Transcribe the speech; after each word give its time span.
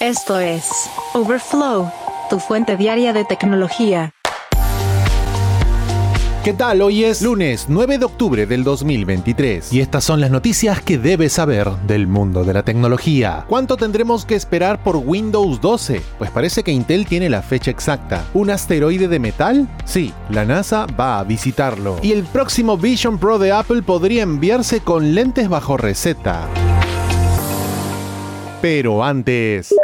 Esto 0.00 0.40
es 0.40 0.88
Overflow, 1.12 1.92
tu 2.30 2.38
fuente 2.38 2.78
diaria 2.78 3.12
de 3.12 3.26
tecnología. 3.26 4.14
¿Qué 6.42 6.54
tal? 6.54 6.80
Hoy 6.80 7.04
es 7.04 7.20
lunes 7.20 7.66
9 7.68 7.98
de 7.98 8.06
octubre 8.06 8.46
del 8.46 8.64
2023 8.64 9.70
y 9.74 9.82
estas 9.82 10.02
son 10.02 10.22
las 10.22 10.30
noticias 10.30 10.80
que 10.80 10.96
debes 10.96 11.34
saber 11.34 11.68
del 11.86 12.06
mundo 12.06 12.44
de 12.44 12.54
la 12.54 12.62
tecnología. 12.62 13.44
¿Cuánto 13.46 13.76
tendremos 13.76 14.24
que 14.24 14.36
esperar 14.36 14.82
por 14.82 14.96
Windows 14.96 15.60
12? 15.60 16.00
Pues 16.16 16.30
parece 16.30 16.62
que 16.62 16.72
Intel 16.72 17.04
tiene 17.04 17.28
la 17.28 17.42
fecha 17.42 17.70
exacta. 17.70 18.24
¿Un 18.32 18.48
asteroide 18.48 19.06
de 19.06 19.18
metal? 19.18 19.68
Sí, 19.84 20.14
la 20.30 20.46
NASA 20.46 20.86
va 20.98 21.18
a 21.18 21.24
visitarlo. 21.24 21.98
Y 22.00 22.12
el 22.12 22.22
próximo 22.22 22.78
Vision 22.78 23.18
Pro 23.18 23.38
de 23.38 23.52
Apple 23.52 23.82
podría 23.82 24.22
enviarse 24.22 24.80
con 24.80 25.14
lentes 25.14 25.50
bajo 25.50 25.76
receta. 25.76 26.48
Pero 28.60 29.02
antes... 29.02 29.74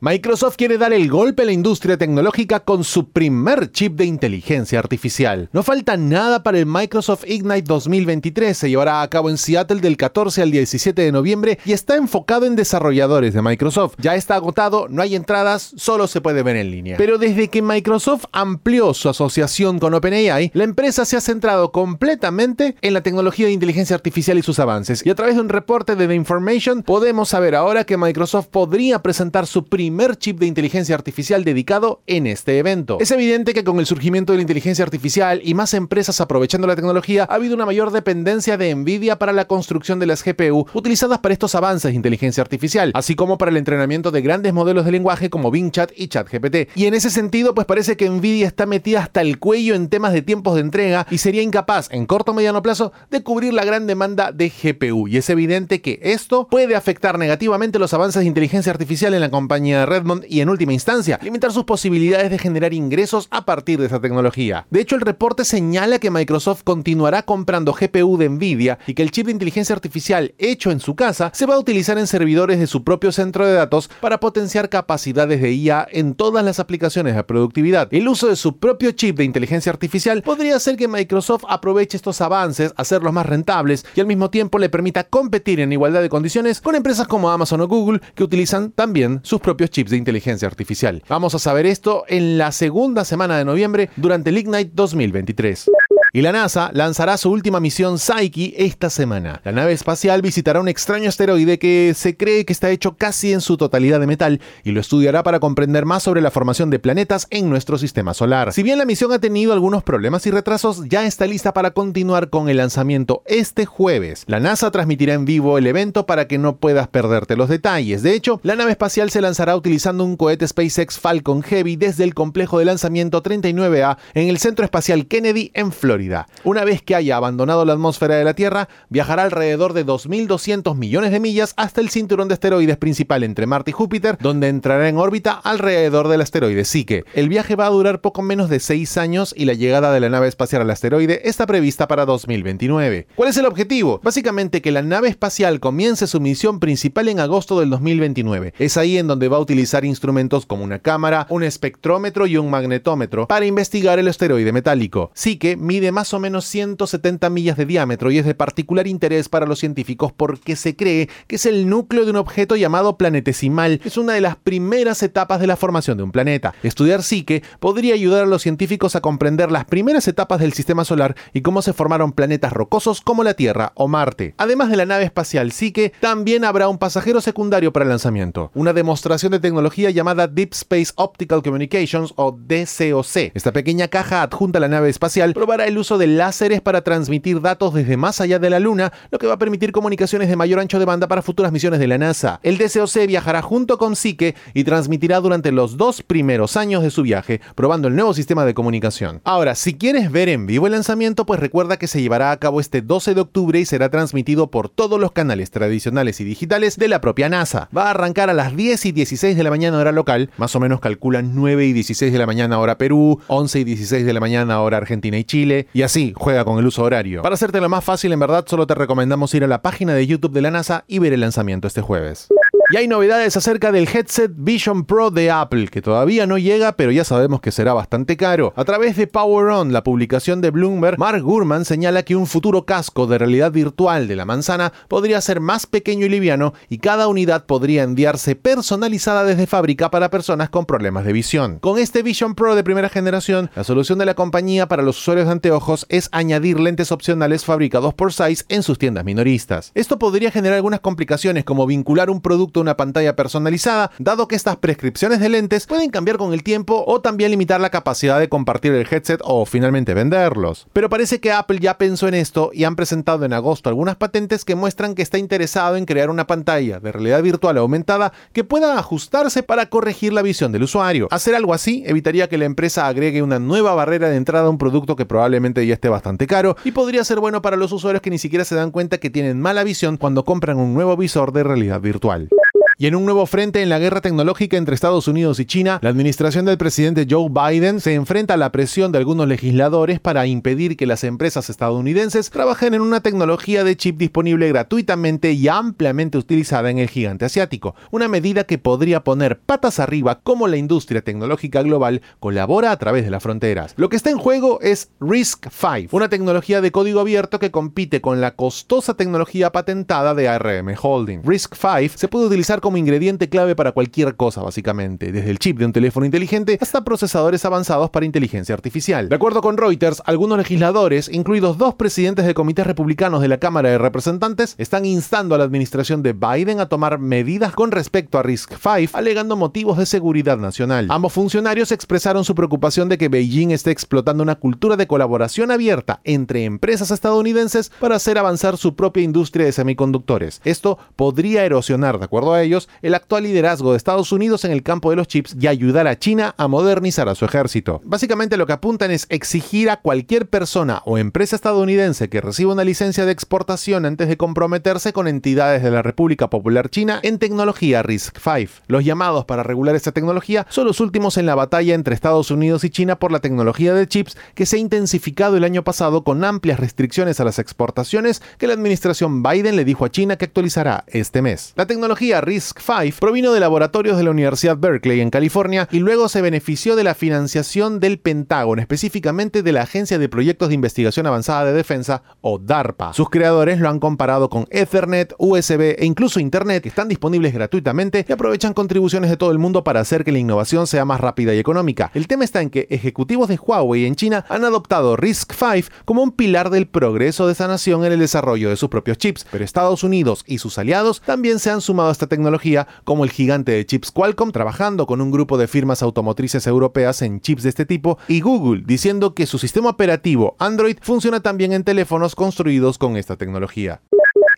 Microsoft 0.00 0.56
quiere 0.56 0.76
dar 0.76 0.92
el 0.92 1.08
golpe 1.08 1.40
a 1.40 1.46
la 1.46 1.52
industria 1.52 1.96
tecnológica 1.96 2.60
con 2.60 2.84
su 2.84 3.08
primer 3.08 3.72
chip 3.72 3.94
de 3.94 4.04
inteligencia 4.04 4.78
artificial. 4.78 5.48
No 5.54 5.62
falta 5.62 5.96
nada 5.96 6.42
para 6.42 6.58
el 6.58 6.66
Microsoft 6.66 7.24
Ignite 7.26 7.62
2023. 7.62 8.54
Se 8.54 8.68
llevará 8.68 9.00
a 9.00 9.08
cabo 9.08 9.30
en 9.30 9.38
Seattle 9.38 9.80
del 9.80 9.96
14 9.96 10.42
al 10.42 10.50
17 10.50 11.00
de 11.00 11.12
noviembre 11.12 11.58
y 11.64 11.72
está 11.72 11.96
enfocado 11.96 12.44
en 12.44 12.56
desarrolladores 12.56 13.32
de 13.32 13.40
Microsoft. 13.40 13.94
Ya 13.96 14.16
está 14.16 14.34
agotado, 14.34 14.86
no 14.90 15.00
hay 15.00 15.16
entradas, 15.16 15.72
solo 15.78 16.06
se 16.08 16.20
puede 16.20 16.42
ver 16.42 16.56
en 16.56 16.70
línea. 16.70 16.98
Pero 16.98 17.16
desde 17.16 17.48
que 17.48 17.62
Microsoft 17.62 18.26
amplió 18.32 18.92
su 18.92 19.08
asociación 19.08 19.78
con 19.78 19.94
OpenAI, 19.94 20.50
la 20.52 20.64
empresa 20.64 21.06
se 21.06 21.16
ha 21.16 21.22
centrado 21.22 21.72
completamente 21.72 22.76
en 22.82 22.92
la 22.92 23.00
tecnología 23.00 23.46
de 23.46 23.52
inteligencia 23.52 23.96
artificial 23.96 24.36
y 24.36 24.42
sus 24.42 24.58
avances. 24.58 25.06
Y 25.06 25.08
a 25.08 25.14
través 25.14 25.36
de 25.36 25.40
un 25.40 25.48
reporte 25.48 25.96
de 25.96 26.06
The 26.06 26.14
Information 26.14 26.82
podemos 26.82 27.30
saber 27.30 27.54
ahora 27.54 27.84
que 27.84 27.96
Microsoft 27.96 28.48
podría 28.48 29.00
presentar 29.00 29.46
su 29.46 29.64
primer 29.64 29.85
primer 29.86 30.16
chip 30.16 30.40
de 30.40 30.46
inteligencia 30.46 30.96
artificial 30.96 31.44
dedicado 31.44 32.02
en 32.08 32.26
este 32.26 32.58
evento. 32.58 32.98
Es 32.98 33.12
evidente 33.12 33.54
que 33.54 33.62
con 33.62 33.78
el 33.78 33.86
surgimiento 33.86 34.32
de 34.32 34.38
la 34.38 34.42
inteligencia 34.42 34.84
artificial 34.84 35.40
y 35.44 35.54
más 35.54 35.74
empresas 35.74 36.20
aprovechando 36.20 36.66
la 36.66 36.74
tecnología, 36.74 37.22
ha 37.30 37.36
habido 37.36 37.54
una 37.54 37.66
mayor 37.66 37.92
dependencia 37.92 38.56
de 38.56 38.74
Nvidia 38.74 39.16
para 39.16 39.32
la 39.32 39.44
construcción 39.44 40.00
de 40.00 40.06
las 40.06 40.24
GPU 40.24 40.66
utilizadas 40.74 41.20
para 41.20 41.34
estos 41.34 41.54
avances 41.54 41.92
de 41.92 41.94
inteligencia 41.94 42.40
artificial, 42.40 42.90
así 42.94 43.14
como 43.14 43.38
para 43.38 43.52
el 43.52 43.58
entrenamiento 43.58 44.10
de 44.10 44.22
grandes 44.22 44.52
modelos 44.52 44.84
de 44.86 44.90
lenguaje 44.90 45.30
como 45.30 45.52
Bing 45.52 45.70
Chat 45.70 45.92
y 45.94 46.08
ChatGPT. 46.08 46.70
Y 46.74 46.86
en 46.86 46.94
ese 46.94 47.10
sentido, 47.10 47.54
pues 47.54 47.68
parece 47.68 47.96
que 47.96 48.10
Nvidia 48.10 48.48
está 48.48 48.66
metida 48.66 49.04
hasta 49.04 49.20
el 49.20 49.38
cuello 49.38 49.76
en 49.76 49.88
temas 49.88 50.12
de 50.12 50.22
tiempos 50.22 50.56
de 50.56 50.62
entrega 50.62 51.06
y 51.12 51.18
sería 51.18 51.42
incapaz 51.42 51.86
en 51.92 52.06
corto 52.06 52.32
o 52.32 52.34
mediano 52.34 52.60
plazo 52.60 52.90
de 53.08 53.22
cubrir 53.22 53.54
la 53.54 53.64
gran 53.64 53.86
demanda 53.86 54.32
de 54.32 54.50
GPU. 54.50 55.06
Y 55.06 55.18
es 55.18 55.30
evidente 55.30 55.80
que 55.80 56.00
esto 56.02 56.48
puede 56.48 56.74
afectar 56.74 57.20
negativamente 57.20 57.78
los 57.78 57.94
avances 57.94 58.22
de 58.22 58.26
inteligencia 58.26 58.72
artificial 58.72 59.14
en 59.14 59.20
la 59.20 59.30
compañía 59.30 59.75
de 59.80 59.86
Redmond 59.86 60.24
y 60.28 60.40
en 60.40 60.48
última 60.48 60.72
instancia 60.72 61.18
limitar 61.22 61.52
sus 61.52 61.64
posibilidades 61.64 62.30
de 62.30 62.38
generar 62.38 62.72
ingresos 62.74 63.28
a 63.30 63.44
partir 63.44 63.78
de 63.78 63.86
esta 63.86 64.00
tecnología. 64.00 64.66
De 64.70 64.80
hecho, 64.80 64.94
el 64.94 65.00
reporte 65.00 65.44
señala 65.44 65.98
que 65.98 66.10
Microsoft 66.10 66.62
continuará 66.64 67.22
comprando 67.22 67.72
GPU 67.72 68.16
de 68.16 68.28
Nvidia 68.28 68.78
y 68.86 68.94
que 68.94 69.02
el 69.02 69.10
chip 69.10 69.26
de 69.26 69.32
inteligencia 69.32 69.74
artificial 69.74 70.34
hecho 70.38 70.70
en 70.70 70.80
su 70.80 70.94
casa 70.94 71.30
se 71.34 71.46
va 71.46 71.54
a 71.54 71.58
utilizar 71.58 71.98
en 71.98 72.06
servidores 72.06 72.58
de 72.58 72.66
su 72.66 72.84
propio 72.84 73.12
centro 73.12 73.46
de 73.46 73.52
datos 73.52 73.90
para 74.00 74.20
potenciar 74.20 74.68
capacidades 74.68 75.40
de 75.40 75.52
IA 75.52 75.86
en 75.90 76.14
todas 76.14 76.44
las 76.44 76.60
aplicaciones 76.60 77.14
de 77.14 77.24
productividad. 77.24 77.88
El 77.92 78.08
uso 78.08 78.28
de 78.28 78.36
su 78.36 78.58
propio 78.58 78.92
chip 78.92 79.16
de 79.16 79.24
inteligencia 79.24 79.72
artificial 79.72 80.22
podría 80.22 80.56
hacer 80.56 80.76
que 80.76 80.88
Microsoft 80.88 81.44
aproveche 81.48 81.96
estos 81.96 82.20
avances, 82.20 82.72
hacerlos 82.76 83.12
más 83.12 83.26
rentables 83.26 83.84
y 83.94 84.00
al 84.00 84.06
mismo 84.06 84.30
tiempo 84.30 84.58
le 84.58 84.68
permita 84.68 85.04
competir 85.04 85.60
en 85.60 85.72
igualdad 85.72 86.02
de 86.02 86.08
condiciones 86.08 86.60
con 86.60 86.74
empresas 86.74 87.06
como 87.06 87.30
Amazon 87.30 87.60
o 87.60 87.68
Google 87.68 88.00
que 88.14 88.24
utilizan 88.24 88.70
también 88.70 89.20
sus 89.22 89.40
propios 89.40 89.65
chips 89.70 89.90
de 89.90 89.96
inteligencia 89.96 90.48
artificial. 90.48 91.02
Vamos 91.08 91.34
a 91.34 91.38
saber 91.38 91.66
esto 91.66 92.04
en 92.08 92.38
la 92.38 92.52
segunda 92.52 93.04
semana 93.04 93.38
de 93.38 93.44
noviembre 93.44 93.90
durante 93.96 94.30
el 94.30 94.38
Ignite 94.38 94.70
2023. 94.74 95.70
Y 96.16 96.22
la 96.22 96.32
NASA 96.32 96.70
lanzará 96.72 97.18
su 97.18 97.30
última 97.30 97.60
misión 97.60 97.98
Psyche 97.98 98.54
esta 98.56 98.88
semana. 98.88 99.42
La 99.44 99.52
nave 99.52 99.72
espacial 99.72 100.22
visitará 100.22 100.62
un 100.62 100.68
extraño 100.68 101.10
asteroide 101.10 101.58
que 101.58 101.92
se 101.94 102.16
cree 102.16 102.46
que 102.46 102.54
está 102.54 102.70
hecho 102.70 102.96
casi 102.96 103.34
en 103.34 103.42
su 103.42 103.58
totalidad 103.58 104.00
de 104.00 104.06
metal 104.06 104.40
y 104.64 104.70
lo 104.70 104.80
estudiará 104.80 105.22
para 105.22 105.40
comprender 105.40 105.84
más 105.84 106.04
sobre 106.04 106.22
la 106.22 106.30
formación 106.30 106.70
de 106.70 106.78
planetas 106.78 107.26
en 107.28 107.50
nuestro 107.50 107.76
sistema 107.76 108.14
solar. 108.14 108.54
Si 108.54 108.62
bien 108.62 108.78
la 108.78 108.86
misión 108.86 109.12
ha 109.12 109.18
tenido 109.18 109.52
algunos 109.52 109.82
problemas 109.82 110.26
y 110.26 110.30
retrasos, 110.30 110.88
ya 110.88 111.04
está 111.04 111.26
lista 111.26 111.52
para 111.52 111.72
continuar 111.72 112.30
con 112.30 112.48
el 112.48 112.56
lanzamiento 112.56 113.22
este 113.26 113.66
jueves. 113.66 114.24
La 114.26 114.40
NASA 114.40 114.70
transmitirá 114.70 115.12
en 115.12 115.26
vivo 115.26 115.58
el 115.58 115.66
evento 115.66 116.06
para 116.06 116.26
que 116.26 116.38
no 116.38 116.56
puedas 116.56 116.88
perderte 116.88 117.36
los 117.36 117.50
detalles. 117.50 118.02
De 118.02 118.14
hecho, 118.14 118.40
la 118.42 118.56
nave 118.56 118.70
espacial 118.70 119.10
se 119.10 119.20
lanzará 119.20 119.54
utilizando 119.54 120.02
un 120.02 120.16
cohete 120.16 120.48
SpaceX 120.48 120.98
Falcon 120.98 121.42
Heavy 121.42 121.76
desde 121.76 122.04
el 122.04 122.14
complejo 122.14 122.58
de 122.58 122.64
lanzamiento 122.64 123.22
39A 123.22 123.98
en 124.14 124.28
el 124.28 124.38
Centro 124.38 124.64
Espacial 124.64 125.08
Kennedy 125.08 125.50
en 125.52 125.72
Florida. 125.72 126.05
Una 126.44 126.64
vez 126.64 126.82
que 126.82 126.94
haya 126.94 127.16
abandonado 127.16 127.64
la 127.64 127.72
atmósfera 127.72 128.16
de 128.16 128.24
la 128.24 128.34
Tierra, 128.34 128.68
viajará 128.88 129.24
alrededor 129.24 129.72
de 129.72 129.84
2.200 129.84 130.76
millones 130.76 131.10
de 131.10 131.20
millas 131.20 131.54
hasta 131.56 131.80
el 131.80 131.90
cinturón 131.90 132.28
de 132.28 132.34
asteroides 132.34 132.76
principal 132.76 133.22
entre 133.22 133.46
Marte 133.46 133.70
y 133.70 133.74
Júpiter, 133.74 134.18
donde 134.20 134.48
entrará 134.48 134.88
en 134.88 134.98
órbita 134.98 135.32
alrededor 135.32 136.08
del 136.08 136.20
asteroide 136.20 136.64
Psyche. 136.64 137.04
El 137.14 137.28
viaje 137.28 137.56
va 137.56 137.66
a 137.66 137.70
durar 137.70 138.00
poco 138.00 138.22
menos 138.22 138.48
de 138.48 138.60
6 138.60 138.96
años 138.98 139.34
y 139.36 139.44
la 139.44 139.54
llegada 139.54 139.92
de 139.92 140.00
la 140.00 140.08
nave 140.08 140.28
espacial 140.28 140.62
al 140.62 140.70
asteroide 140.70 141.28
está 141.28 141.46
prevista 141.46 141.88
para 141.88 142.06
2029. 142.06 143.06
¿Cuál 143.16 143.28
es 143.28 143.36
el 143.36 143.46
objetivo? 143.46 144.00
Básicamente 144.02 144.62
que 144.62 144.72
la 144.72 144.82
nave 144.82 145.08
espacial 145.08 145.60
comience 145.60 146.06
su 146.06 146.20
misión 146.20 146.60
principal 146.60 147.08
en 147.08 147.20
agosto 147.20 147.58
del 147.60 147.70
2029. 147.70 148.54
Es 148.58 148.76
ahí 148.76 148.98
en 148.98 149.06
donde 149.06 149.28
va 149.28 149.36
a 149.36 149.40
utilizar 149.40 149.84
instrumentos 149.84 150.46
como 150.46 150.64
una 150.64 150.78
cámara, 150.78 151.26
un 151.30 151.42
espectrómetro 151.42 152.26
y 152.26 152.36
un 152.36 152.50
magnetómetro 152.50 153.26
para 153.26 153.46
investigar 153.46 153.98
el 153.98 154.08
asteroide 154.08 154.52
metálico. 154.52 155.10
Psyche 155.14 155.56
mide 155.56 155.92
más 155.96 156.12
o 156.12 156.20
menos 156.20 156.44
170 156.44 157.30
millas 157.30 157.56
de 157.56 157.64
diámetro 157.64 158.10
y 158.10 158.18
es 158.18 158.26
de 158.26 158.34
particular 158.34 158.86
interés 158.86 159.30
para 159.30 159.46
los 159.46 159.60
científicos 159.60 160.12
porque 160.12 160.54
se 160.54 160.76
cree 160.76 161.08
que 161.26 161.36
es 161.36 161.46
el 161.46 161.70
núcleo 161.70 162.04
de 162.04 162.10
un 162.10 162.18
objeto 162.18 162.54
llamado 162.54 162.98
planetesimal. 162.98 163.80
Es 163.82 163.96
una 163.96 164.12
de 164.12 164.20
las 164.20 164.36
primeras 164.36 165.02
etapas 165.02 165.40
de 165.40 165.46
la 165.46 165.56
formación 165.56 165.96
de 165.96 166.02
un 166.02 166.12
planeta. 166.12 166.52
Estudiar 166.62 167.02
Psique 167.02 167.42
podría 167.60 167.94
ayudar 167.94 168.24
a 168.24 168.26
los 168.26 168.42
científicos 168.42 168.94
a 168.94 169.00
comprender 169.00 169.50
las 169.50 169.64
primeras 169.64 170.06
etapas 170.06 170.38
del 170.38 170.52
sistema 170.52 170.84
solar 170.84 171.16
y 171.32 171.40
cómo 171.40 171.62
se 171.62 171.72
formaron 171.72 172.12
planetas 172.12 172.52
rocosos 172.52 173.00
como 173.00 173.24
la 173.24 173.32
Tierra 173.32 173.72
o 173.74 173.88
Marte. 173.88 174.34
Además 174.36 174.68
de 174.68 174.76
la 174.76 174.84
nave 174.84 175.04
espacial 175.04 175.50
Psique, 175.50 175.94
también 176.00 176.44
habrá 176.44 176.68
un 176.68 176.76
pasajero 176.76 177.22
secundario 177.22 177.72
para 177.72 177.84
el 177.84 177.88
lanzamiento, 177.88 178.50
una 178.54 178.74
demostración 178.74 179.32
de 179.32 179.40
tecnología 179.40 179.88
llamada 179.88 180.28
Deep 180.28 180.52
Space 180.52 180.92
Optical 180.96 181.42
Communications 181.42 182.12
o 182.16 182.32
DCOC. 182.32 183.32
Esta 183.32 183.52
pequeña 183.52 183.88
caja 183.88 184.20
adjunta 184.20 184.58
a 184.58 184.60
la 184.60 184.68
nave 184.68 184.90
espacial 184.90 185.32
probará 185.32 185.64
el 185.64 185.78
uso 185.78 185.85
de 185.86 186.08
láseres 186.08 186.60
para 186.60 186.82
transmitir 186.82 187.40
datos 187.40 187.72
desde 187.72 187.96
más 187.96 188.20
allá 188.20 188.40
de 188.40 188.50
la 188.50 188.58
Luna, 188.58 188.92
lo 189.12 189.20
que 189.20 189.28
va 189.28 189.34
a 189.34 189.38
permitir 189.38 189.70
comunicaciones 189.70 190.28
de 190.28 190.34
mayor 190.34 190.58
ancho 190.58 190.80
de 190.80 190.84
banda 190.84 191.06
para 191.06 191.22
futuras 191.22 191.52
misiones 191.52 191.78
de 191.78 191.86
la 191.86 191.96
NASA. 191.96 192.40
El 192.42 192.58
DCOC 192.58 193.06
viajará 193.06 193.40
junto 193.42 193.78
con 193.78 193.94
Psyche 193.94 194.34
y 194.52 194.64
transmitirá 194.64 195.20
durante 195.20 195.52
los 195.52 195.76
dos 195.76 196.02
primeros 196.02 196.56
años 196.56 196.82
de 196.82 196.90
su 196.90 197.02
viaje, 197.02 197.40
probando 197.54 197.86
el 197.86 197.94
nuevo 197.94 198.12
sistema 198.14 198.44
de 198.44 198.54
comunicación. 198.54 199.20
Ahora, 199.22 199.54
si 199.54 199.74
quieres 199.74 200.10
ver 200.10 200.28
en 200.28 200.46
vivo 200.46 200.66
el 200.66 200.72
lanzamiento, 200.72 201.24
pues 201.24 201.38
recuerda 201.38 201.76
que 201.76 201.86
se 201.86 202.02
llevará 202.02 202.32
a 202.32 202.38
cabo 202.38 202.60
este 202.60 202.82
12 202.82 203.14
de 203.14 203.20
octubre 203.20 203.60
y 203.60 203.64
será 203.64 203.88
transmitido 203.88 204.50
por 204.50 204.68
todos 204.68 204.98
los 204.98 205.12
canales 205.12 205.52
tradicionales 205.52 206.20
y 206.20 206.24
digitales 206.24 206.76
de 206.78 206.88
la 206.88 207.00
propia 207.00 207.28
NASA. 207.28 207.68
Va 207.76 207.86
a 207.86 207.90
arrancar 207.90 208.28
a 208.30 208.34
las 208.34 208.56
10 208.56 208.86
y 208.86 208.92
16 208.92 209.36
de 209.36 209.44
la 209.44 209.50
mañana 209.50 209.78
hora 209.78 209.92
local, 209.92 210.30
más 210.36 210.56
o 210.56 210.60
menos 210.60 210.80
calculan 210.80 211.34
9 211.34 211.66
y 211.66 211.72
16 211.72 212.12
de 212.12 212.18
la 212.18 212.26
mañana 212.26 212.58
hora 212.58 212.78
Perú, 212.78 213.20
11 213.28 213.60
y 213.60 213.64
16 213.64 214.04
de 214.04 214.12
la 214.12 214.20
mañana 214.20 214.60
hora 214.60 214.78
Argentina 214.78 215.18
y 215.18 215.24
Chile, 215.24 215.65
y 215.72 215.82
así 215.82 216.12
juega 216.16 216.44
con 216.44 216.58
el 216.58 216.66
uso 216.66 216.82
horario. 216.82 217.22
Para 217.22 217.34
hacértelo 217.34 217.68
más 217.68 217.84
fácil, 217.84 218.12
en 218.12 218.20
verdad, 218.20 218.44
solo 218.46 218.66
te 218.66 218.74
recomendamos 218.74 219.34
ir 219.34 219.44
a 219.44 219.46
la 219.46 219.62
página 219.62 219.94
de 219.94 220.06
YouTube 220.06 220.32
de 220.32 220.42
la 220.42 220.50
NASA 220.50 220.84
y 220.86 220.98
ver 220.98 221.12
el 221.12 221.20
lanzamiento 221.20 221.66
este 221.66 221.80
jueves. 221.80 222.28
Y 222.68 222.76
hay 222.76 222.88
novedades 222.88 223.36
acerca 223.36 223.70
del 223.70 223.86
headset 223.86 224.32
Vision 224.34 224.86
Pro 224.86 225.12
de 225.12 225.30
Apple, 225.30 225.68
que 225.68 225.82
todavía 225.82 226.26
no 226.26 226.36
llega, 226.36 226.72
pero 226.72 226.90
ya 226.90 227.04
sabemos 227.04 227.40
que 227.40 227.52
será 227.52 227.72
bastante 227.74 228.16
caro. 228.16 228.52
A 228.56 228.64
través 228.64 228.96
de 228.96 229.06
Power 229.06 229.46
On, 229.50 229.72
la 229.72 229.84
publicación 229.84 230.40
de 230.40 230.50
Bloomberg, 230.50 230.98
Mark 230.98 231.22
Gurman 231.22 231.64
señala 231.64 232.02
que 232.02 232.16
un 232.16 232.26
futuro 232.26 232.66
casco 232.66 233.06
de 233.06 233.18
realidad 233.18 233.52
virtual 233.52 234.08
de 234.08 234.16
la 234.16 234.24
manzana 234.24 234.72
podría 234.88 235.20
ser 235.20 235.38
más 235.38 235.66
pequeño 235.66 236.06
y 236.06 236.08
liviano 236.08 236.54
y 236.68 236.78
cada 236.78 237.06
unidad 237.06 237.46
podría 237.46 237.84
enviarse 237.84 238.34
personalizada 238.34 239.22
desde 239.22 239.46
fábrica 239.46 239.92
para 239.92 240.10
personas 240.10 240.50
con 240.50 240.66
problemas 240.66 241.04
de 241.04 241.12
visión. 241.12 241.60
Con 241.60 241.78
este 241.78 242.02
Vision 242.02 242.34
Pro 242.34 242.56
de 242.56 242.64
primera 242.64 242.88
generación, 242.88 243.48
la 243.54 243.62
solución 243.62 244.00
de 244.00 244.06
la 244.06 244.14
compañía 244.14 244.66
para 244.66 244.82
los 244.82 244.98
usuarios 244.98 245.26
de 245.26 245.32
anteojos 245.32 245.86
es 245.88 246.08
añadir 246.10 246.58
lentes 246.58 246.90
opcionales 246.90 247.44
fabricados 247.44 247.94
por 247.94 248.12
Zeiss 248.12 248.44
en 248.48 248.64
sus 248.64 248.76
tiendas 248.76 249.04
minoristas. 249.04 249.70
Esto 249.76 250.00
podría 250.00 250.32
generar 250.32 250.56
algunas 250.56 250.80
complicaciones 250.80 251.44
como 251.44 251.64
vincular 251.64 252.10
un 252.10 252.20
producto 252.20 252.55
una 252.60 252.76
pantalla 252.76 253.16
personalizada, 253.16 253.90
dado 253.98 254.28
que 254.28 254.36
estas 254.36 254.56
prescripciones 254.56 255.20
de 255.20 255.28
lentes 255.28 255.66
pueden 255.66 255.90
cambiar 255.90 256.16
con 256.16 256.32
el 256.32 256.42
tiempo 256.42 256.84
o 256.86 257.00
también 257.00 257.30
limitar 257.30 257.60
la 257.60 257.70
capacidad 257.70 258.18
de 258.18 258.28
compartir 258.28 258.72
el 258.72 258.86
headset 258.90 259.20
o 259.24 259.46
finalmente 259.46 259.94
venderlos. 259.94 260.66
Pero 260.72 260.88
parece 260.88 261.20
que 261.20 261.32
Apple 261.32 261.58
ya 261.60 261.78
pensó 261.78 262.08
en 262.08 262.14
esto 262.14 262.50
y 262.52 262.64
han 262.64 262.76
presentado 262.76 263.24
en 263.24 263.32
agosto 263.32 263.68
algunas 263.68 263.96
patentes 263.96 264.44
que 264.44 264.54
muestran 264.54 264.94
que 264.94 265.02
está 265.02 265.18
interesado 265.18 265.76
en 265.76 265.84
crear 265.84 266.10
una 266.10 266.26
pantalla 266.26 266.80
de 266.80 266.92
realidad 266.92 267.22
virtual 267.22 267.58
aumentada 267.58 268.12
que 268.32 268.44
pueda 268.44 268.78
ajustarse 268.78 269.42
para 269.42 269.66
corregir 269.66 270.12
la 270.12 270.22
visión 270.22 270.52
del 270.52 270.64
usuario. 270.64 271.08
Hacer 271.10 271.34
algo 271.34 271.54
así 271.54 271.82
evitaría 271.86 272.28
que 272.28 272.38
la 272.38 272.44
empresa 272.44 272.86
agregue 272.86 273.22
una 273.22 273.38
nueva 273.38 273.74
barrera 273.74 274.08
de 274.08 274.16
entrada 274.16 274.46
a 274.46 274.50
un 274.50 274.58
producto 274.58 274.96
que 274.96 275.06
probablemente 275.06 275.66
ya 275.66 275.74
esté 275.74 275.88
bastante 275.88 276.26
caro 276.26 276.56
y 276.64 276.72
podría 276.72 277.04
ser 277.04 277.20
bueno 277.20 277.42
para 277.42 277.56
los 277.56 277.72
usuarios 277.72 278.02
que 278.02 278.10
ni 278.10 278.18
siquiera 278.18 278.44
se 278.44 278.54
dan 278.54 278.70
cuenta 278.70 278.98
que 278.98 279.10
tienen 279.10 279.40
mala 279.40 279.64
visión 279.64 279.96
cuando 279.96 280.24
compran 280.24 280.58
un 280.58 280.74
nuevo 280.74 280.96
visor 280.96 281.32
de 281.32 281.42
realidad 281.42 281.80
virtual. 281.80 282.28
Y 282.78 282.86
en 282.86 282.94
un 282.94 283.06
nuevo 283.06 283.24
frente 283.24 283.62
en 283.62 283.70
la 283.70 283.78
guerra 283.78 284.02
tecnológica 284.02 284.58
entre 284.58 284.74
Estados 284.74 285.08
Unidos 285.08 285.40
y 285.40 285.46
China, 285.46 285.78
la 285.80 285.88
administración 285.88 286.44
del 286.44 286.58
presidente 286.58 287.06
Joe 287.08 287.30
Biden 287.30 287.80
se 287.80 287.94
enfrenta 287.94 288.34
a 288.34 288.36
la 288.36 288.52
presión 288.52 288.92
de 288.92 288.98
algunos 288.98 289.26
legisladores 289.26 289.98
para 289.98 290.26
impedir 290.26 290.76
que 290.76 290.84
las 290.84 291.02
empresas 291.02 291.48
estadounidenses 291.48 292.28
trabajen 292.28 292.74
en 292.74 292.82
una 292.82 293.00
tecnología 293.00 293.64
de 293.64 293.78
chip 293.78 293.96
disponible 293.96 294.50
gratuitamente 294.50 295.32
y 295.32 295.48
ampliamente 295.48 296.18
utilizada 296.18 296.68
en 296.68 296.78
el 296.78 296.90
gigante 296.90 297.24
asiático, 297.24 297.74
una 297.92 298.08
medida 298.08 298.44
que 298.44 298.58
podría 298.58 299.02
poner 299.02 299.38
patas 299.38 299.78
arriba 299.78 300.20
cómo 300.22 300.46
la 300.46 300.58
industria 300.58 301.00
tecnológica 301.00 301.62
global 301.62 302.02
colabora 302.20 302.72
a 302.72 302.76
través 302.76 303.06
de 303.06 303.10
las 303.10 303.22
fronteras. 303.22 303.72
Lo 303.78 303.88
que 303.88 303.96
está 303.96 304.10
en 304.10 304.18
juego 304.18 304.60
es 304.60 304.90
RISC-V, 305.00 305.88
una 305.92 306.10
tecnología 306.10 306.60
de 306.60 306.72
código 306.72 307.00
abierto 307.00 307.38
que 307.38 307.50
compite 307.50 308.02
con 308.02 308.20
la 308.20 308.32
costosa 308.32 308.92
tecnología 308.92 309.50
patentada 309.50 310.14
de 310.14 310.28
ARM 310.28 310.74
Holding. 310.78 311.22
RISC-V 311.22 311.88
se 311.94 312.08
puede 312.08 312.26
utilizar 312.26 312.60
como 312.66 312.78
ingrediente 312.78 313.28
clave 313.28 313.54
para 313.54 313.70
cualquier 313.70 314.16
cosa, 314.16 314.42
básicamente, 314.42 315.12
desde 315.12 315.30
el 315.30 315.38
chip 315.38 315.56
de 315.56 315.66
un 315.66 315.72
teléfono 315.72 316.04
inteligente 316.04 316.58
hasta 316.60 316.82
procesadores 316.82 317.44
avanzados 317.44 317.90
para 317.90 318.06
inteligencia 318.06 318.56
artificial. 318.56 319.08
De 319.08 319.14
acuerdo 319.14 319.40
con 319.40 319.56
Reuters, 319.56 320.02
algunos 320.04 320.36
legisladores, 320.36 321.08
incluidos 321.08 321.58
dos 321.58 321.76
presidentes 321.76 322.26
de 322.26 322.34
comités 322.34 322.66
republicanos 322.66 323.20
de 323.20 323.28
la 323.28 323.38
Cámara 323.38 323.68
de 323.68 323.78
Representantes, 323.78 324.56
están 324.58 324.84
instando 324.84 325.36
a 325.36 325.38
la 325.38 325.44
administración 325.44 326.02
de 326.02 326.12
Biden 326.12 326.58
a 326.58 326.68
tomar 326.68 326.98
medidas 326.98 327.52
con 327.52 327.70
respecto 327.70 328.18
a 328.18 328.24
RISC-V, 328.24 328.90
alegando 328.94 329.36
motivos 329.36 329.78
de 329.78 329.86
seguridad 329.86 330.36
nacional. 330.36 330.88
Ambos 330.90 331.12
funcionarios 331.12 331.70
expresaron 331.70 332.24
su 332.24 332.34
preocupación 332.34 332.88
de 332.88 332.98
que 332.98 333.08
Beijing 333.08 333.52
esté 333.52 333.70
explotando 333.70 334.24
una 334.24 334.34
cultura 334.34 334.74
de 334.74 334.88
colaboración 334.88 335.52
abierta 335.52 336.00
entre 336.02 336.42
empresas 336.42 336.90
estadounidenses 336.90 337.70
para 337.78 337.94
hacer 337.94 338.18
avanzar 338.18 338.56
su 338.56 338.74
propia 338.74 339.04
industria 339.04 339.46
de 339.46 339.52
semiconductores. 339.52 340.40
Esto 340.44 340.78
podría 340.96 341.44
erosionar, 341.44 342.00
de 342.00 342.06
acuerdo 342.06 342.34
a 342.34 342.42
el 342.82 342.94
actual 342.94 343.24
liderazgo 343.24 343.72
de 343.72 343.76
Estados 343.76 344.12
Unidos 344.12 344.44
en 344.44 344.52
el 344.52 344.62
campo 344.62 344.90
de 344.90 344.96
los 344.96 345.08
chips 345.08 345.36
y 345.38 345.46
ayudar 345.46 345.86
a 345.86 345.98
China 345.98 346.34
a 346.38 346.48
modernizar 346.48 347.08
a 347.08 347.14
su 347.14 347.24
ejército. 347.24 347.80
Básicamente 347.84 348.36
lo 348.36 348.46
que 348.46 348.52
apuntan 348.54 348.90
es 348.90 349.06
exigir 349.10 349.70
a 349.70 349.76
cualquier 349.76 350.28
persona 350.28 350.82
o 350.84 350.98
empresa 350.98 351.36
estadounidense 351.36 352.08
que 352.08 352.20
reciba 352.20 352.52
una 352.52 352.64
licencia 352.64 353.04
de 353.04 353.12
exportación 353.12 353.86
antes 353.86 354.08
de 354.08 354.16
comprometerse 354.16 354.92
con 354.92 355.08
entidades 355.08 355.62
de 355.62 355.70
la 355.70 355.82
República 355.82 356.30
Popular 356.30 356.70
China 356.70 357.00
en 357.02 357.18
tecnología 357.18 357.82
RISC-V. 357.82 358.48
Los 358.68 358.84
llamados 358.84 359.24
para 359.24 359.42
regular 359.42 359.74
esta 359.74 359.92
tecnología 359.92 360.46
son 360.48 360.66
los 360.66 360.80
últimos 360.80 361.16
en 361.16 361.26
la 361.26 361.34
batalla 361.34 361.74
entre 361.74 361.94
Estados 361.94 362.30
Unidos 362.30 362.64
y 362.64 362.70
China 362.70 362.98
por 362.98 363.12
la 363.12 363.20
tecnología 363.20 363.74
de 363.74 363.86
chips 363.86 364.16
que 364.34 364.46
se 364.46 364.56
ha 364.56 364.58
intensificado 364.58 365.36
el 365.36 365.44
año 365.44 365.64
pasado 365.64 366.04
con 366.04 366.24
amplias 366.24 366.60
restricciones 366.60 367.20
a 367.20 367.24
las 367.24 367.38
exportaciones 367.38 368.22
que 368.38 368.46
la 368.46 368.54
administración 368.54 369.22
Biden 369.22 369.56
le 369.56 369.64
dijo 369.64 369.84
a 369.84 369.90
China 369.90 370.16
que 370.16 370.26
actualizará 370.26 370.84
este 370.86 371.22
mes. 371.22 371.52
La 371.56 371.66
tecnología 371.66 372.20
RISC 372.20 372.45
RISC-V 372.46 372.94
provino 373.00 373.32
de 373.32 373.40
laboratorios 373.40 373.96
de 373.96 374.04
la 374.04 374.10
Universidad 374.10 374.56
Berkeley 374.56 375.00
en 375.00 375.10
California 375.10 375.68
y 375.72 375.80
luego 375.80 376.08
se 376.08 376.22
benefició 376.22 376.76
de 376.76 376.84
la 376.84 376.94
financiación 376.94 377.80
del 377.80 377.98
Pentágono, 377.98 378.60
específicamente 378.60 379.42
de 379.42 379.52
la 379.52 379.62
Agencia 379.62 379.98
de 379.98 380.08
Proyectos 380.08 380.48
de 380.48 380.54
Investigación 380.54 381.06
Avanzada 381.06 381.46
de 381.46 381.52
Defensa 381.52 382.02
o 382.20 382.38
DARPA. 382.38 382.92
Sus 382.92 383.10
creadores 383.10 383.58
lo 383.58 383.68
han 383.68 383.80
comparado 383.80 384.30
con 384.30 384.46
Ethernet, 384.50 385.14
USB 385.18 385.76
e 385.78 385.84
incluso 385.84 386.20
Internet 386.20 386.62
que 386.62 386.68
están 386.68 386.88
disponibles 386.88 387.34
gratuitamente 387.34 388.04
y 388.08 388.12
aprovechan 388.12 388.54
contribuciones 388.54 389.10
de 389.10 389.16
todo 389.16 389.32
el 389.32 389.38
mundo 389.38 389.64
para 389.64 389.80
hacer 389.80 390.04
que 390.04 390.12
la 390.12 390.18
innovación 390.18 390.66
sea 390.66 390.84
más 390.84 391.00
rápida 391.00 391.34
y 391.34 391.38
económica. 391.38 391.90
El 391.94 392.06
tema 392.06 392.24
está 392.24 392.42
en 392.42 392.50
que 392.50 392.66
ejecutivos 392.70 393.28
de 393.28 393.38
Huawei 393.38 393.86
en 393.86 393.96
China 393.96 394.24
han 394.28 394.44
adoptado 394.44 394.96
RISC-V 394.96 395.64
como 395.84 396.02
un 396.02 396.12
pilar 396.12 396.50
del 396.50 396.68
progreso 396.68 397.26
de 397.26 397.32
esa 397.32 397.48
nación 397.48 397.84
en 397.84 397.92
el 397.92 397.98
desarrollo 397.98 398.50
de 398.50 398.56
sus 398.56 398.68
propios 398.68 398.98
chips, 398.98 399.26
pero 399.30 399.44
Estados 399.44 399.82
Unidos 399.82 400.24
y 400.26 400.38
sus 400.38 400.58
aliados 400.58 401.02
también 401.04 401.38
se 401.38 401.50
han 401.50 401.60
sumado 401.60 401.88
a 401.88 401.92
esta 401.92 402.06
tecnología 402.06 402.35
como 402.84 403.04
el 403.04 403.10
gigante 403.10 403.52
de 403.52 403.66
chips 403.66 403.90
Qualcomm 403.90 404.32
trabajando 404.32 404.86
con 404.86 405.00
un 405.00 405.10
grupo 405.10 405.38
de 405.38 405.48
firmas 405.48 405.82
automotrices 405.82 406.46
europeas 406.46 407.02
en 407.02 407.20
chips 407.20 407.42
de 407.42 407.48
este 407.48 407.66
tipo 407.66 407.98
y 408.08 408.20
Google 408.20 408.62
diciendo 408.66 409.14
que 409.14 409.26
su 409.26 409.38
sistema 409.38 409.70
operativo 409.70 410.36
Android 410.38 410.76
funciona 410.80 411.20
también 411.20 411.52
en 411.52 411.64
teléfonos 411.64 412.14
construidos 412.14 412.78
con 412.78 412.96
esta 412.96 413.16
tecnología. 413.16 413.80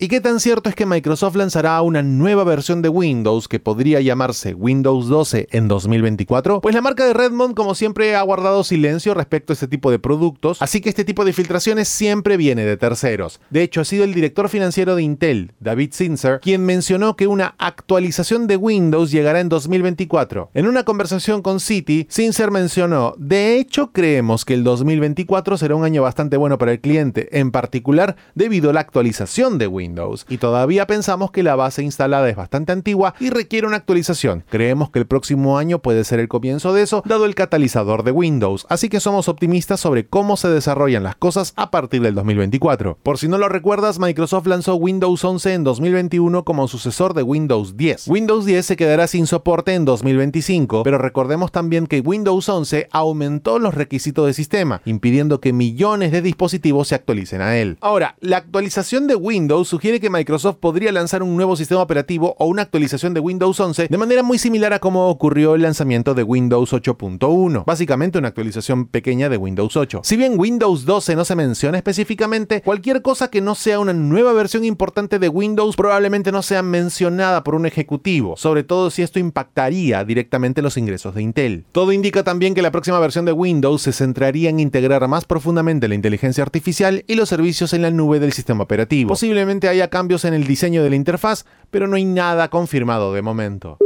¿Y 0.00 0.06
qué 0.06 0.20
tan 0.20 0.38
cierto 0.38 0.68
es 0.68 0.76
que 0.76 0.86
Microsoft 0.86 1.34
lanzará 1.34 1.82
una 1.82 2.04
nueva 2.04 2.44
versión 2.44 2.82
de 2.82 2.88
Windows 2.88 3.48
que 3.48 3.58
podría 3.58 4.00
llamarse 4.00 4.54
Windows 4.54 5.08
12 5.08 5.48
en 5.50 5.66
2024? 5.66 6.60
Pues 6.60 6.72
la 6.72 6.80
marca 6.80 7.04
de 7.04 7.14
Redmond, 7.14 7.56
como 7.56 7.74
siempre, 7.74 8.14
ha 8.14 8.22
guardado 8.22 8.62
silencio 8.62 9.12
respecto 9.12 9.52
a 9.52 9.54
este 9.54 9.66
tipo 9.66 9.90
de 9.90 9.98
productos, 9.98 10.62
así 10.62 10.80
que 10.80 10.88
este 10.88 11.04
tipo 11.04 11.24
de 11.24 11.32
filtraciones 11.32 11.88
siempre 11.88 12.36
viene 12.36 12.64
de 12.64 12.76
terceros. 12.76 13.40
De 13.50 13.64
hecho, 13.64 13.80
ha 13.80 13.84
sido 13.84 14.04
el 14.04 14.14
director 14.14 14.48
financiero 14.48 14.94
de 14.94 15.02
Intel, 15.02 15.50
David 15.58 15.90
Sinzer, 15.92 16.38
quien 16.38 16.64
mencionó 16.64 17.16
que 17.16 17.26
una 17.26 17.56
actualización 17.58 18.46
de 18.46 18.54
Windows 18.54 19.10
llegará 19.10 19.40
en 19.40 19.48
2024. 19.48 20.50
En 20.54 20.68
una 20.68 20.84
conversación 20.84 21.42
con 21.42 21.58
City, 21.58 22.06
Sinzer 22.08 22.52
mencionó, 22.52 23.14
de 23.18 23.58
hecho 23.58 23.90
creemos 23.90 24.44
que 24.44 24.54
el 24.54 24.62
2024 24.62 25.58
será 25.58 25.74
un 25.74 25.82
año 25.82 26.02
bastante 26.02 26.36
bueno 26.36 26.56
para 26.56 26.70
el 26.70 26.80
cliente, 26.80 27.36
en 27.36 27.50
particular 27.50 28.14
debido 28.36 28.70
a 28.70 28.72
la 28.72 28.78
actualización 28.78 29.58
de 29.58 29.66
Windows 29.66 29.87
y 30.28 30.38
todavía 30.38 30.86
pensamos 30.86 31.30
que 31.30 31.42
la 31.42 31.56
base 31.56 31.82
instalada 31.82 32.28
es 32.28 32.36
bastante 32.36 32.72
antigua 32.72 33.14
y 33.20 33.30
requiere 33.30 33.66
una 33.66 33.76
actualización. 33.76 34.44
Creemos 34.48 34.90
que 34.90 34.98
el 34.98 35.06
próximo 35.06 35.58
año 35.58 35.78
puede 35.78 36.04
ser 36.04 36.20
el 36.20 36.28
comienzo 36.28 36.72
de 36.72 36.82
eso, 36.82 37.02
dado 37.06 37.24
el 37.24 37.34
catalizador 37.34 38.02
de 38.02 38.10
Windows, 38.10 38.66
así 38.68 38.88
que 38.88 39.00
somos 39.00 39.28
optimistas 39.28 39.80
sobre 39.80 40.06
cómo 40.06 40.36
se 40.36 40.48
desarrollan 40.48 41.02
las 41.02 41.16
cosas 41.16 41.52
a 41.56 41.70
partir 41.70 42.02
del 42.02 42.14
2024. 42.14 42.98
Por 43.02 43.18
si 43.18 43.28
no 43.28 43.38
lo 43.38 43.48
recuerdas, 43.48 43.98
Microsoft 43.98 44.46
lanzó 44.46 44.74
Windows 44.74 45.24
11 45.24 45.54
en 45.54 45.64
2021 45.64 46.44
como 46.44 46.68
sucesor 46.68 47.14
de 47.14 47.22
Windows 47.22 47.76
10. 47.76 48.08
Windows 48.08 48.44
10 48.44 48.66
se 48.66 48.76
quedará 48.76 49.06
sin 49.06 49.26
soporte 49.26 49.74
en 49.74 49.84
2025, 49.84 50.82
pero 50.82 50.98
recordemos 50.98 51.52
también 51.52 51.86
que 51.86 52.00
Windows 52.00 52.48
11 52.48 52.88
aumentó 52.92 53.58
los 53.58 53.74
requisitos 53.74 54.26
de 54.26 54.34
sistema, 54.34 54.82
impidiendo 54.84 55.40
que 55.40 55.52
millones 55.52 56.12
de 56.12 56.22
dispositivos 56.22 56.88
se 56.88 56.94
actualicen 56.94 57.40
a 57.40 57.56
él. 57.56 57.78
Ahora, 57.80 58.16
la 58.20 58.38
actualización 58.38 59.06
de 59.06 59.14
Windows 59.14 59.68
sugiere 59.78 60.00
que 60.00 60.10
Microsoft 60.10 60.56
podría 60.56 60.90
lanzar 60.90 61.22
un 61.22 61.36
nuevo 61.36 61.54
sistema 61.54 61.82
operativo 61.82 62.34
o 62.40 62.46
una 62.46 62.62
actualización 62.62 63.14
de 63.14 63.20
Windows 63.20 63.60
11 63.60 63.86
de 63.86 63.96
manera 63.96 64.24
muy 64.24 64.36
similar 64.36 64.72
a 64.72 64.80
como 64.80 65.08
ocurrió 65.08 65.54
el 65.54 65.62
lanzamiento 65.62 66.14
de 66.14 66.24
Windows 66.24 66.72
8.1, 66.72 67.64
básicamente 67.64 68.18
una 68.18 68.26
actualización 68.26 68.88
pequeña 68.88 69.28
de 69.28 69.36
Windows 69.36 69.76
8. 69.76 70.00
Si 70.02 70.16
bien 70.16 70.34
Windows 70.36 70.84
12 70.84 71.14
no 71.14 71.24
se 71.24 71.36
menciona 71.36 71.78
específicamente, 71.78 72.60
cualquier 72.62 73.02
cosa 73.02 73.30
que 73.30 73.40
no 73.40 73.54
sea 73.54 73.78
una 73.78 73.92
nueva 73.92 74.32
versión 74.32 74.64
importante 74.64 75.20
de 75.20 75.28
Windows 75.28 75.76
probablemente 75.76 76.32
no 76.32 76.42
sea 76.42 76.64
mencionada 76.64 77.44
por 77.44 77.54
un 77.54 77.64
ejecutivo, 77.64 78.36
sobre 78.36 78.64
todo 78.64 78.90
si 78.90 79.02
esto 79.02 79.20
impactaría 79.20 80.02
directamente 80.04 80.60
los 80.60 80.76
ingresos 80.76 81.14
de 81.14 81.22
Intel. 81.22 81.66
Todo 81.70 81.92
indica 81.92 82.24
también 82.24 82.54
que 82.54 82.62
la 82.62 82.72
próxima 82.72 82.98
versión 82.98 83.26
de 83.26 83.32
Windows 83.32 83.82
se 83.82 83.92
centraría 83.92 84.50
en 84.50 84.58
integrar 84.58 85.06
más 85.06 85.24
profundamente 85.24 85.86
la 85.86 85.94
inteligencia 85.94 86.42
artificial 86.42 87.04
y 87.06 87.14
los 87.14 87.28
servicios 87.28 87.72
en 87.74 87.82
la 87.82 87.92
nube 87.92 88.18
del 88.18 88.32
sistema 88.32 88.64
operativo. 88.64 89.10
Posiblemente 89.10 89.67
haya 89.68 89.88
cambios 89.88 90.24
en 90.24 90.34
el 90.34 90.46
diseño 90.46 90.82
de 90.82 90.90
la 90.90 90.96
interfaz, 90.96 91.44
pero 91.70 91.86
no 91.86 91.96
hay 91.96 92.04
nada 92.04 92.48
confirmado 92.48 93.12
de 93.12 93.22
momento. 93.22 93.78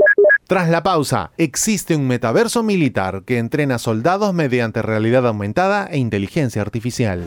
Tras 0.47 0.69
la 0.69 0.83
pausa, 0.83 1.31
existe 1.39 1.97
un 1.97 2.07
metaverso 2.07 2.63
militar 2.63 3.23
que 3.25 3.39
entrena 3.39 3.79
soldados 3.79 4.35
mediante 4.35 4.83
realidad 4.83 5.27
aumentada 5.27 5.87
e 5.91 5.99
inteligencia 5.99 6.61
artificial. 6.61 7.23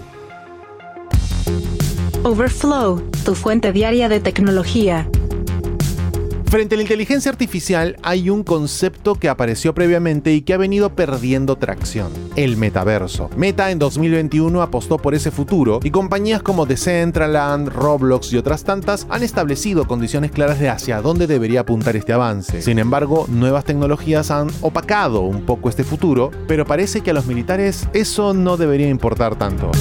Overflow, 2.24 3.01
tu 3.24 3.35
fuente 3.35 3.71
diaria 3.71 4.09
de 4.09 4.19
tecnología. 4.19 5.07
Frente 6.55 6.75
a 6.75 6.77
la 6.77 6.83
inteligencia 6.83 7.29
artificial 7.29 7.97
hay 8.01 8.29
un 8.29 8.41
concepto 8.41 9.15
que 9.15 9.27
apareció 9.27 9.74
previamente 9.75 10.33
y 10.33 10.41
que 10.41 10.53
ha 10.53 10.57
venido 10.57 10.95
perdiendo 10.95 11.57
tracción, 11.57 12.13
el 12.38 12.55
metaverso. 12.55 13.29
Meta 13.35 13.71
en 13.71 13.77
2021 13.77 14.62
apostó 14.62 14.97
por 14.97 15.15
ese 15.15 15.31
futuro 15.31 15.81
y 15.83 15.91
compañías 15.91 16.41
como 16.41 16.65
Decentraland, 16.65 17.67
Roblox 17.67 18.31
y 18.31 18.38
otras 18.38 18.63
tantas 18.63 19.05
han 19.09 19.21
establecido 19.21 19.85
condiciones 19.85 20.31
claras 20.31 20.57
de 20.57 20.69
hacia 20.69 21.01
dónde 21.01 21.27
debería 21.27 21.59
apuntar 21.59 21.97
este 21.97 22.13
avance. 22.13 22.62
Sin 22.62 22.79
embargo, 22.79 23.25
nuevas 23.27 23.65
tecnologías 23.65 24.31
han 24.31 24.47
opacado 24.62 25.24
un 25.24 25.41
poco 25.41 25.67
este 25.67 25.83
futuro, 25.83 26.31
pero 26.47 26.65
parece 26.65 27.01
que 27.01 27.12
a 27.12 27.15
los 27.15 27.25
militares 27.25 27.89
eso 27.91 28.33
no 28.33 28.55
debería 28.55 28.88
importar 28.88 29.35
tanto. 29.35 29.71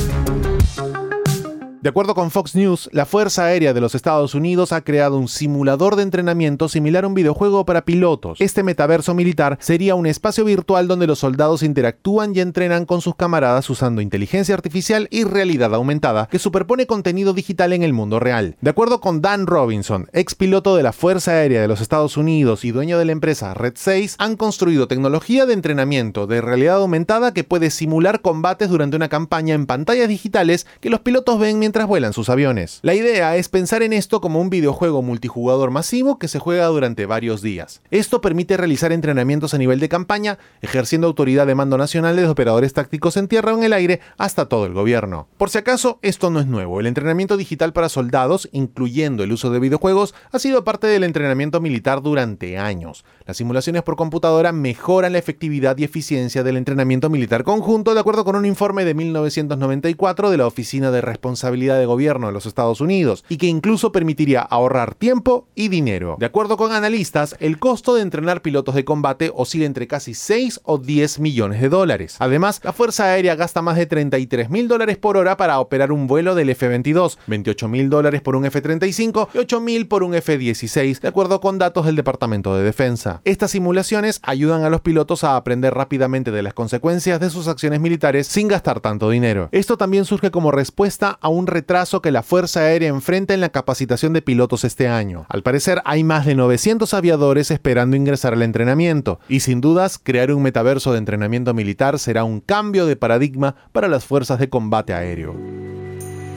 De 1.85 1.91
acuerdo 1.91 2.14
con 2.14 2.31
Fox 2.31 2.55
News, 2.55 2.88
la 2.93 3.05
Fuerza 3.05 3.45
Aérea 3.45 3.75
de 3.75 3.81
los 3.83 3.95
Estados 3.95 4.35
Unidos 4.35 4.73
ha 4.73 4.81
creado 4.81 5.19
un 5.19 5.29
simulador 5.29 5.97
de 5.97 6.03
entrenamiento 6.03 6.71
similar 6.71 7.05
a 7.05 7.09
un 7.09 7.12
videojuego 7.12 7.67
para 7.67 7.85
pilotos. 7.85 8.41
Este 8.41 8.62
metaverso 8.62 9.12
militar 9.12 9.59
sería 9.61 9.95
un 9.95 10.07
espacio 10.07 10.47
virtual 10.47 10.88
donde 10.88 11.07
los 11.07 11.19
soldados 11.19 11.62
interactúan 11.62 12.35
y 12.35 12.41
entrenan 12.41 12.87
con 12.87 13.03
sus 13.03 13.17
camaradas 13.17 13.69
usando 13.69 14.00
inteligencia 14.00 14.55
artificial 14.55 15.09
y 15.11 15.25
realidad 15.25 15.75
aumentada 15.75 16.26
que 16.31 16.38
superpone 16.38 16.87
contenido 16.87 17.35
digital 17.35 17.75
en 17.75 17.83
el 17.83 17.93
mundo 17.93 18.19
real. 18.19 18.57
De 18.62 18.71
acuerdo 18.71 19.03
con 19.03 19.21
Dan 19.21 19.47
Robinson, 19.47 20.09
ex 20.14 20.35
piloto 20.35 20.76
de 20.76 20.85
la 20.85 20.95
Fuerza 20.95 21.33
Aérea 21.33 21.61
de 21.61 21.69
los 21.69 21.83
Estados 21.83 22.17
Unidos 22.17 22.64
y 22.64 22.71
dueño 22.71 22.99
de 22.99 23.05
la 23.05 23.12
empresa 23.12 23.53
Red 23.53 23.75
6, 23.76 24.17
han 24.19 24.38
construido 24.38 24.88
tecnología 24.88 25.45
de 25.45 25.53
entrenamiento 25.53 26.26
de 26.26 26.41
realidad 26.41 26.76
aumentada 26.76 27.35
que 27.35 27.45
puede 27.45 27.69
simular 27.69 28.23
combates 28.23 28.71
durante 28.71 28.97
una 28.97 29.11
campaña 29.11 29.55
en 29.55 29.67
pantallas 29.67 30.09
digitales 30.09 30.67
que 30.81 30.88
los 30.88 31.00
pilotos 31.00 31.38
ven 31.38 31.59
mientras 31.59 31.74
vuelan 31.83 32.12
sus 32.12 32.28
aviones. 32.28 32.78
La 32.83 32.95
idea 32.95 33.37
es 33.37 33.49
pensar 33.49 33.83
en 33.83 33.93
esto 33.93 34.21
como 34.21 34.40
un 34.40 34.50
videojuego 34.50 35.02
multijugador 35.02 35.73
masivo 35.73 36.21
que 36.21 36.28
se 36.28 36.38
juega 36.38 36.66
durante 36.66 37.07
varios 37.07 37.43
días. 37.43 37.83
Esto 37.90 38.21
permite 38.21 38.57
realizar 38.57 38.93
entrenamientos 38.93 39.52
a 39.52 39.59
nivel 39.59 39.81
de 39.81 39.88
campaña, 39.88 40.38
ejerciendo 40.62 41.09
autoridad 41.09 41.49
de 41.49 41.57
mando 41.57 41.76
nacional 41.76 42.14
de 42.14 42.28
operadores 42.28 42.73
tácticos 42.73 43.16
en 43.16 43.26
tierra 43.26 43.52
o 43.52 43.59
en 43.59 43.64
el 43.64 43.73
aire 43.73 44.00
hasta 44.16 44.49
todo 44.49 44.66
el 44.66 44.73
gobierno. 44.73 45.26
Por 45.37 45.50
si 45.50 45.59
acaso, 45.59 45.99
esto 46.02 46.31
no 46.31 46.38
es 46.38 46.47
nuevo. 46.47 46.78
El 46.78 46.87
entrenamiento 46.87 47.37
digital 47.37 47.73
para 47.73 47.88
soldados, 47.88 48.49
incluyendo 48.52 49.25
el 49.25 49.33
uso 49.33 49.50
de 49.50 49.59
videojuegos, 49.59 50.14
ha 50.31 50.38
sido 50.38 50.62
parte 50.62 50.87
del 50.87 51.02
entrenamiento 51.02 51.61
militar 51.61 52.02
durante 52.02 52.57
años. 52.57 53.04
Las 53.26 53.38
simulaciones 53.38 53.83
por 53.83 53.97
computadora 53.97 54.52
mejoran 54.52 55.12
la 55.12 55.19
efectividad 55.19 55.76
y 55.78 55.85
eficiencia 55.85 56.45
del 56.45 56.57
entrenamiento 56.57 57.11
militar 57.11 57.43
conjunto, 57.43 57.95
de 57.95 58.00
acuerdo 58.00 58.25
con 58.25 58.37
un 58.37 58.47
informe 58.47 58.85
de 58.85 58.95
1994 58.95 60.31
de 60.31 60.37
la 60.37 60.47
Oficina 60.47 60.90
de 60.90 61.00
Responsabilidad 61.00 61.63
de 61.73 61.87
Gobierno 61.87 62.26
de 62.26 62.35
los 62.35 62.44
Estados 62.44 62.83
Unidos, 62.83 63.25
y 63.30 63.38
que 63.38 63.47
incluso 63.47 63.92
permitiría 63.92 64.42
ahorrar 64.42 64.94
tiempo 64.94 65.49
y 65.54 65.68
dinero. 65.68 66.16
De 66.21 66.26
acuerdo 66.26 66.56
con 66.56 66.73
analistas, 66.73 67.37
el 67.40 67.59
costo 67.59 67.94
de 67.94 68.02
entrenar 68.02 68.42
pilotos 68.42 68.75
de 68.75 68.85
combate 68.85 69.33
oscila 69.35 69.64
entre 69.64 69.87
casi 69.87 70.14
6 70.14 70.61
o 70.64 70.78
10 70.78 71.21
millones 71.21 71.61
de 71.61 71.68
dólares. 71.68 72.16
Además, 72.18 72.61
la 72.62 72.73
Fuerza 72.73 73.04
Aérea 73.04 73.35
gasta 73.37 73.62
más 73.62 73.76
de 73.76 73.87
33 73.87 74.50
mil 74.50 74.68
dólares 74.68 74.99
por 74.99 75.16
hora 75.16 75.37
para 75.37 75.59
operar 75.61 75.92
un 75.92 76.06
vuelo 76.06 76.35
del 76.35 76.50
F-22, 76.50 77.16
28 77.26 77.68
mil 77.68 77.88
dólares 77.88 78.21
por 78.21 78.37
un 78.37 78.44
F-35 78.44 79.28
y 79.35 79.38
8 79.38 79.61
mil 79.61 79.88
por 79.88 80.02
un 80.02 80.14
F-16, 80.14 81.00
de 81.00 81.09
acuerdo 81.09 81.40
con 81.40 81.59
datos 81.59 81.87
del 81.87 81.97
Departamento 81.97 82.56
de 82.56 82.64
Defensa. 82.64 83.21
Estas 83.25 83.52
simulaciones 83.52 84.21
ayudan 84.23 84.64
a 84.64 84.71
los 84.71 84.80
pilotos 84.80 85.25
a 85.25 85.37
aprender 85.37 85.75
rápidamente 85.75 86.30
de 86.30 86.42
las 86.42 86.54
consecuencias 86.54 87.21
de 87.21 87.30
sus 87.30 87.49
acciones 87.49 87.80
militares 87.80 88.26
sin 88.26 88.49
gastar 88.49 88.80
tanto 88.80 89.11
dinero. 89.11 89.49
Esto 89.52 89.76
también 89.76 90.04
surge 90.04 90.30
como 90.30 90.50
respuesta 90.50 91.18
a 91.21 91.28
un 91.28 91.47
retraso 91.54 92.02
que 92.02 92.11
la 92.11 92.23
Fuerza 92.23 92.61
Aérea 92.61 92.90
enfrenta 92.90 93.32
en 93.32 93.40
la 93.40 93.49
capacitación 93.49 94.12
de 94.12 94.20
pilotos 94.20 94.64
este 94.64 94.88
año. 94.88 95.25
Al 95.30 95.42
parecer 95.42 95.80
hay 95.87 96.04
más 96.04 96.26
de 96.26 96.34
900 96.34 96.92
aviadores 96.92 97.50
esperando 97.50 97.96
ingresar 97.96 98.34
al 98.34 98.42
entrenamiento, 98.42 99.20
y 99.28 99.40
sin 99.40 99.62
dudas 99.62 99.99
crear 99.99 100.30
un 100.32 100.42
metaverso 100.42 100.92
de 100.92 100.99
entrenamiento 100.99 101.54
militar 101.54 101.99
será 101.99 102.25
un 102.25 102.40
cambio 102.40 102.84
de 102.84 102.96
paradigma 102.96 103.54
para 103.73 103.88
las 103.88 104.04
fuerzas 104.04 104.38
de 104.38 104.50
combate 104.50 104.92
aéreo. 104.92 105.34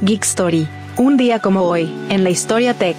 Geek 0.02 0.24
Story. 0.24 0.68
Un 0.96 1.18
día 1.18 1.40
como 1.40 1.64
hoy, 1.64 1.94
en 2.10 2.24
la 2.24 2.30
historia 2.30 2.74
tech. 2.74 2.98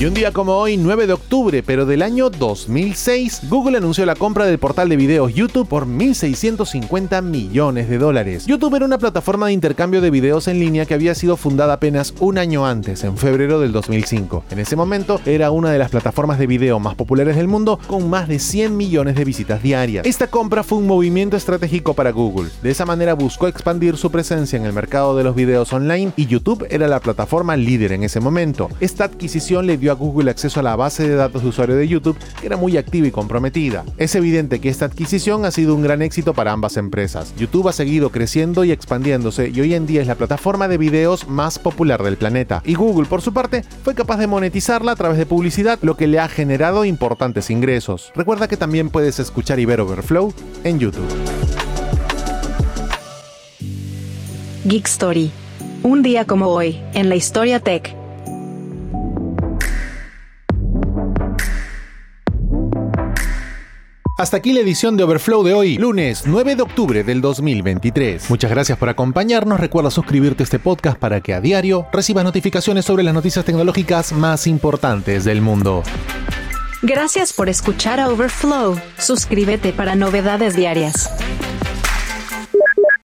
Y 0.00 0.06
un 0.06 0.14
día 0.14 0.32
como 0.32 0.56
hoy, 0.56 0.78
9 0.78 1.06
de 1.06 1.12
octubre, 1.12 1.62
pero 1.62 1.84
del 1.84 2.00
año 2.00 2.30
2006, 2.30 3.42
Google 3.50 3.76
anunció 3.76 4.06
la 4.06 4.14
compra 4.14 4.46
del 4.46 4.58
portal 4.58 4.88
de 4.88 4.96
videos 4.96 5.34
YouTube 5.34 5.68
por 5.68 5.86
1.650 5.86 7.20
millones 7.20 7.90
de 7.90 7.98
dólares. 7.98 8.46
YouTube 8.46 8.74
era 8.76 8.86
una 8.86 8.96
plataforma 8.96 9.48
de 9.48 9.52
intercambio 9.52 10.00
de 10.00 10.08
videos 10.08 10.48
en 10.48 10.58
línea 10.58 10.86
que 10.86 10.94
había 10.94 11.14
sido 11.14 11.36
fundada 11.36 11.74
apenas 11.74 12.14
un 12.18 12.38
año 12.38 12.66
antes, 12.66 13.04
en 13.04 13.18
febrero 13.18 13.60
del 13.60 13.72
2005. 13.72 14.44
En 14.50 14.60
ese 14.60 14.74
momento, 14.74 15.20
era 15.26 15.50
una 15.50 15.70
de 15.70 15.76
las 15.76 15.90
plataformas 15.90 16.38
de 16.38 16.46
video 16.46 16.80
más 16.80 16.94
populares 16.94 17.36
del 17.36 17.48
mundo, 17.48 17.78
con 17.86 18.08
más 18.08 18.26
de 18.26 18.38
100 18.38 18.74
millones 18.74 19.16
de 19.16 19.26
visitas 19.26 19.62
diarias. 19.62 20.06
Esta 20.06 20.28
compra 20.28 20.62
fue 20.62 20.78
un 20.78 20.86
movimiento 20.86 21.36
estratégico 21.36 21.92
para 21.92 22.10
Google. 22.10 22.48
De 22.62 22.70
esa 22.70 22.86
manera 22.86 23.12
buscó 23.12 23.48
expandir 23.48 23.98
su 23.98 24.10
presencia 24.10 24.56
en 24.56 24.64
el 24.64 24.72
mercado 24.72 25.14
de 25.14 25.24
los 25.24 25.34
videos 25.34 25.70
online 25.74 26.14
y 26.16 26.24
YouTube 26.24 26.66
era 26.70 26.88
la 26.88 27.00
plataforma 27.00 27.54
líder 27.54 27.92
en 27.92 28.04
ese 28.04 28.20
momento. 28.20 28.70
Esta 28.80 29.04
adquisición 29.04 29.66
le 29.66 29.76
dio 29.76 29.89
a 29.90 29.94
Google 29.94 30.30
acceso 30.30 30.60
a 30.60 30.62
la 30.62 30.74
base 30.74 31.06
de 31.06 31.14
datos 31.14 31.42
de 31.42 31.48
usuario 31.48 31.76
de 31.76 31.86
YouTube, 31.86 32.16
que 32.40 32.46
era 32.46 32.56
muy 32.56 32.76
activa 32.78 33.06
y 33.06 33.10
comprometida. 33.10 33.84
Es 33.98 34.14
evidente 34.14 34.60
que 34.60 34.70
esta 34.70 34.86
adquisición 34.86 35.44
ha 35.44 35.50
sido 35.50 35.74
un 35.74 35.82
gran 35.82 36.00
éxito 36.00 36.32
para 36.32 36.52
ambas 36.52 36.76
empresas. 36.78 37.34
YouTube 37.36 37.68
ha 37.68 37.72
seguido 37.72 38.10
creciendo 38.10 38.64
y 38.64 38.72
expandiéndose 38.72 39.50
y 39.50 39.60
hoy 39.60 39.74
en 39.74 39.86
día 39.86 40.00
es 40.00 40.06
la 40.06 40.14
plataforma 40.14 40.66
de 40.66 40.78
videos 40.78 41.28
más 41.28 41.58
popular 41.58 42.02
del 42.02 42.16
planeta. 42.16 42.62
Y 42.64 42.74
Google, 42.74 43.06
por 43.06 43.20
su 43.20 43.32
parte, 43.34 43.62
fue 43.84 43.94
capaz 43.94 44.16
de 44.16 44.26
monetizarla 44.26 44.92
a 44.92 44.96
través 44.96 45.18
de 45.18 45.26
publicidad, 45.26 45.78
lo 45.82 45.96
que 45.96 46.06
le 46.06 46.18
ha 46.18 46.28
generado 46.28 46.84
importantes 46.84 47.50
ingresos. 47.50 48.10
Recuerda 48.14 48.48
que 48.48 48.56
también 48.56 48.88
puedes 48.88 49.18
escuchar 49.18 49.50
ver 49.66 49.80
Overflow 49.80 50.32
en 50.64 50.78
YouTube. 50.78 51.08
Geek 54.64 54.86
Story. 54.86 55.30
Un 55.82 56.02
día 56.02 56.26
como 56.26 56.48
hoy, 56.48 56.80
en 56.94 57.08
la 57.08 57.16
historia 57.16 57.60
tech. 57.60 57.99
Hasta 64.20 64.36
aquí 64.36 64.52
la 64.52 64.60
edición 64.60 64.98
de 64.98 65.04
Overflow 65.04 65.42
de 65.42 65.54
hoy, 65.54 65.78
lunes 65.78 66.24
9 66.26 66.54
de 66.54 66.60
octubre 66.60 67.02
del 67.02 67.22
2023. 67.22 68.28
Muchas 68.28 68.50
gracias 68.50 68.76
por 68.76 68.90
acompañarnos. 68.90 69.58
Recuerda 69.58 69.90
suscribirte 69.90 70.42
a 70.42 70.44
este 70.44 70.58
podcast 70.58 70.98
para 70.98 71.22
que 71.22 71.32
a 71.32 71.40
diario 71.40 71.86
recibas 71.90 72.22
notificaciones 72.22 72.84
sobre 72.84 73.02
las 73.02 73.14
noticias 73.14 73.46
tecnológicas 73.46 74.12
más 74.12 74.46
importantes 74.46 75.24
del 75.24 75.40
mundo. 75.40 75.82
Gracias 76.82 77.32
por 77.32 77.48
escuchar 77.48 77.98
a 77.98 78.10
Overflow. 78.10 78.78
Suscríbete 78.98 79.72
para 79.72 79.94
novedades 79.94 80.54
diarias. 80.54 81.08